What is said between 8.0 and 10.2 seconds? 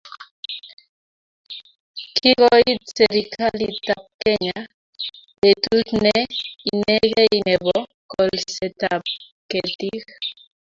kolsetab ketik